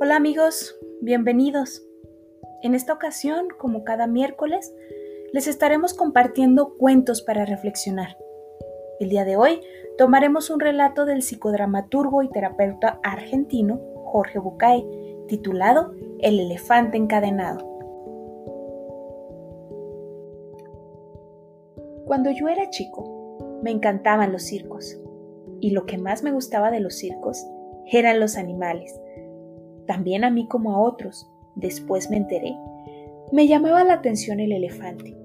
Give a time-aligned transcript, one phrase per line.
[0.00, 1.84] Hola amigos, bienvenidos.
[2.62, 4.72] En esta ocasión, como cada miércoles,
[5.32, 8.16] les estaremos compartiendo cuentos para reflexionar.
[9.00, 9.60] El día de hoy
[9.96, 14.86] tomaremos un relato del psicodramaturgo y terapeuta argentino Jorge Bucay,
[15.26, 17.58] titulado El elefante encadenado.
[22.06, 24.96] Cuando yo era chico, me encantaban los circos,
[25.60, 27.44] y lo que más me gustaba de los circos
[27.90, 28.94] eran los animales.
[29.88, 32.54] También a mí como a otros, después me enteré,
[33.32, 35.16] me llamaba la atención el elefante.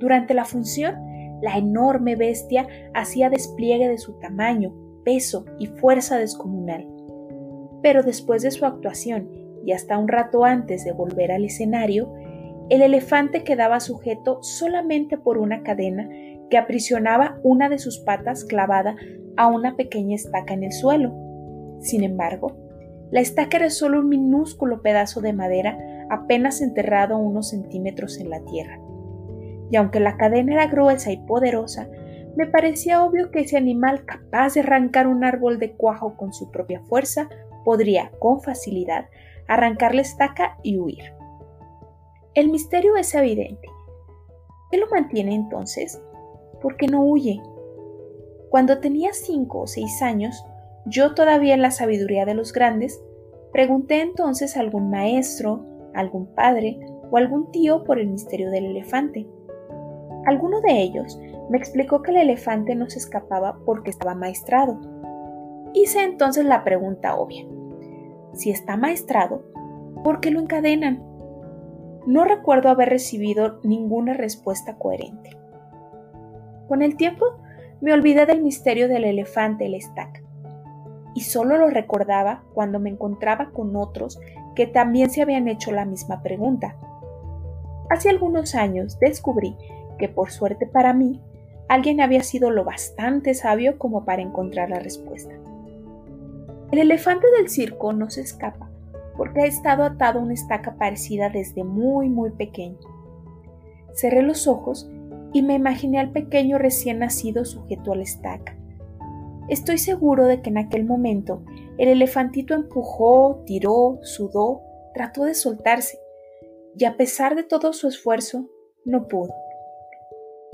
[0.00, 0.96] Durante la función,
[1.42, 4.74] la enorme bestia hacía despliegue de su tamaño,
[5.04, 6.88] peso y fuerza descomunal.
[7.82, 9.28] Pero después de su actuación
[9.66, 12.10] y hasta un rato antes de volver al escenario,
[12.70, 16.08] el elefante quedaba sujeto solamente por una cadena
[16.48, 18.96] que aprisionaba una de sus patas clavada
[19.36, 21.14] a una pequeña estaca en el suelo.
[21.80, 22.63] Sin embargo,
[23.10, 25.78] la estaca era solo un minúsculo pedazo de madera
[26.10, 28.78] apenas enterrado unos centímetros en la tierra
[29.70, 31.88] y aunque la cadena era gruesa y poderosa,
[32.36, 36.50] me parecía obvio que ese animal capaz de arrancar un árbol de cuajo con su
[36.50, 37.28] propia fuerza
[37.64, 39.08] podría, con facilidad,
[39.48, 41.12] arrancar la estaca y huir.
[42.34, 43.68] El misterio es evidente.
[44.70, 46.00] ¿Qué lo mantiene entonces?
[46.60, 47.40] ¿Por qué no huye?
[48.50, 50.44] Cuando tenía cinco o seis años,
[50.86, 53.02] yo todavía en la sabiduría de los grandes,
[53.52, 55.64] pregunté entonces a algún maestro,
[55.94, 56.78] algún padre
[57.10, 59.26] o algún tío por el misterio del elefante.
[60.26, 61.18] Alguno de ellos
[61.48, 64.78] me explicó que el elefante no se escapaba porque estaba maestrado.
[65.72, 67.46] Hice entonces la pregunta obvia.
[68.34, 69.42] Si está maestrado,
[70.02, 71.02] ¿por qué lo encadenan?
[72.06, 75.30] No recuerdo haber recibido ninguna respuesta coherente.
[76.68, 77.24] Con el tiempo
[77.80, 80.23] me olvidé del misterio del elefante el estaca
[81.14, 84.20] y solo lo recordaba cuando me encontraba con otros
[84.54, 86.76] que también se habían hecho la misma pregunta.
[87.90, 89.56] Hace algunos años descubrí
[89.98, 91.20] que por suerte para mí,
[91.68, 95.34] alguien había sido lo bastante sabio como para encontrar la respuesta.
[96.72, 98.70] El elefante del circo no se escapa
[99.16, 102.78] porque ha estado atado a una estaca parecida desde muy muy pequeño.
[103.92, 104.90] Cerré los ojos
[105.32, 108.56] y me imaginé al pequeño recién nacido sujeto a la estaca.
[109.48, 111.44] Estoy seguro de que en aquel momento
[111.78, 114.62] el elefantito empujó, tiró, sudó,
[114.94, 115.98] trató de soltarse,
[116.76, 118.48] y a pesar de todo su esfuerzo,
[118.84, 119.34] no pudo.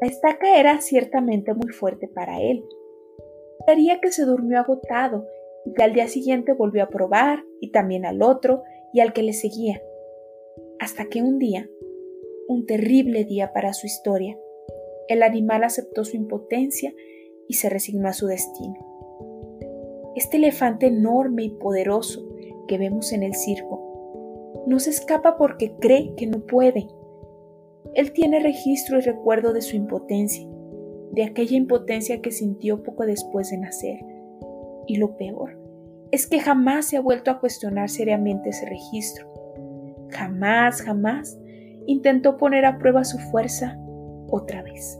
[0.00, 2.64] La estaca era ciertamente muy fuerte para él.
[3.66, 5.26] Daría que se durmió agotado
[5.64, 9.22] y que al día siguiente volvió a probar y también al otro y al que
[9.22, 9.80] le seguía.
[10.80, 11.68] Hasta que un día,
[12.48, 14.36] un terrible día para su historia,
[15.08, 16.92] el animal aceptó su impotencia
[17.48, 18.74] y se resignó a su destino.
[20.16, 22.28] Este elefante enorme y poderoso
[22.68, 26.86] que vemos en el circo no se escapa porque cree que no puede
[27.94, 30.48] él tiene registro y recuerdo de su impotencia,
[31.12, 33.98] de aquella impotencia que sintió poco después de nacer.
[34.86, 35.58] Y lo peor
[36.10, 39.28] es que jamás se ha vuelto a cuestionar seriamente ese registro.
[40.08, 41.38] Jamás, jamás
[41.86, 43.78] intentó poner a prueba su fuerza
[44.28, 44.98] otra vez.